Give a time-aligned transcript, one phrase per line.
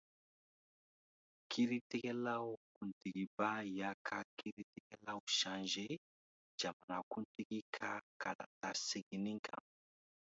[1.49, 2.33] Kiiritigɛla
[2.75, 5.87] kuntigiba y'a ka kiritigɛlaw Changé
[6.59, 7.89] jamanakuntigi ka
[8.21, 9.63] kalata seginni kan.